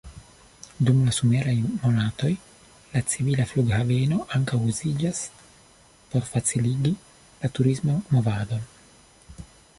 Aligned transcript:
Dum 0.85 1.01
la 1.09 1.11
someraj 1.17 1.53
monatoj 1.83 2.31
la 2.93 3.03
civila 3.11 3.45
flughaveno 3.51 4.19
ankaŭ 4.39 4.61
uziĝas 4.73 5.21
por 6.15 6.27
faciligi 6.33 6.95
la 7.45 7.55
turisman 7.61 8.03
movadon. 8.17 8.69